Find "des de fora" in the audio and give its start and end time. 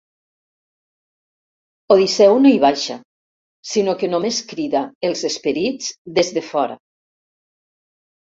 6.17-6.79